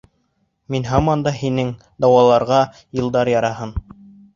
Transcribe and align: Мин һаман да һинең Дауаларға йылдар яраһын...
Мин 0.75 0.87
һаман 0.93 1.27
да 1.29 1.35
һинең 1.43 1.71
Дауаларға 2.07 2.67
йылдар 3.01 3.37
яраһын... 3.39 3.81